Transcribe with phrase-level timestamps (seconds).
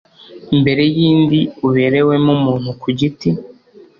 [0.59, 3.29] mbere y’indi uberewemo umuntu ku giti